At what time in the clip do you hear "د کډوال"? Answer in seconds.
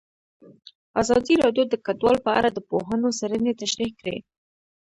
1.69-2.17